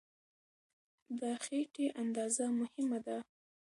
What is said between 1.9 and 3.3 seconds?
اندازه مهمه ده.